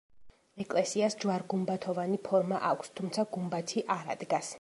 ეკლესიას 0.63 1.15
ჯვარ-გუმბათოვანი 1.23 2.19
ფორმა 2.29 2.61
აქვს, 2.73 2.93
თუმცა 3.01 3.27
გუმბათი 3.37 3.85
არ 3.99 4.15
ადგას. 4.17 4.49